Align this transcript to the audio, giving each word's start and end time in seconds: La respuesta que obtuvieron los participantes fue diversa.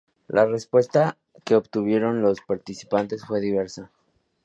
La 0.27 0.47
respuesta 0.47 1.15
que 1.45 1.53
obtuvieron 1.53 2.23
los 2.23 2.41
participantes 2.41 3.23
fue 3.23 3.39
diversa. 3.39 3.91